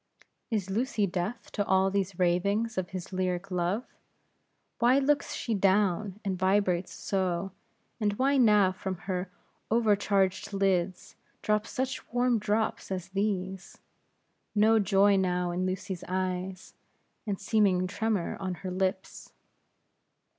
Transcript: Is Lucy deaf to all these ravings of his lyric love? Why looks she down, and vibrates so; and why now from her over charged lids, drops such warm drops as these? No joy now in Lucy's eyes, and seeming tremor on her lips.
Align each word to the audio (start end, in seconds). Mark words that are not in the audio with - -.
Is 0.49 0.71
Lucy 0.71 1.05
deaf 1.05 1.51
to 1.51 1.63
all 1.63 1.91
these 1.91 2.17
ravings 2.17 2.75
of 2.75 2.89
his 2.89 3.13
lyric 3.13 3.51
love? 3.51 3.85
Why 4.79 4.97
looks 4.97 5.35
she 5.35 5.53
down, 5.53 6.19
and 6.25 6.39
vibrates 6.39 6.91
so; 6.91 7.51
and 7.99 8.13
why 8.13 8.37
now 8.37 8.71
from 8.71 8.95
her 9.05 9.29
over 9.69 9.95
charged 9.95 10.53
lids, 10.53 11.15
drops 11.43 11.69
such 11.69 12.11
warm 12.11 12.39
drops 12.39 12.89
as 12.89 13.09
these? 13.09 13.77
No 14.55 14.79
joy 14.79 15.17
now 15.17 15.51
in 15.51 15.67
Lucy's 15.67 16.03
eyes, 16.07 16.73
and 17.27 17.39
seeming 17.39 17.85
tremor 17.85 18.37
on 18.39 18.55
her 18.65 18.71
lips. 18.71 19.33